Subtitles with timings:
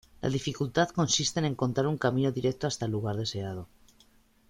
[0.23, 3.67] La dificultad consiste en encontrar un camino directo hasta el lugar deseado.